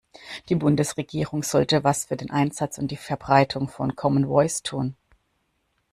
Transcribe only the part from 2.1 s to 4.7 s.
den Einsatz und die Verbreitung von Common Voice